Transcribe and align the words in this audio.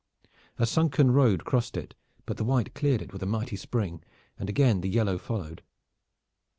A 0.57 0.65
sunken 0.65 1.11
road 1.11 1.45
crossed 1.45 1.77
it, 1.77 1.93
but 2.25 2.37
the 2.37 2.43
white 2.43 2.73
cleared 2.73 3.03
it 3.03 3.13
with 3.13 3.21
a 3.21 3.27
mighty 3.27 3.55
spring, 3.55 4.01
and 4.39 4.49
again 4.49 4.81
the 4.81 4.89
yellow 4.89 5.19
followed. 5.19 5.61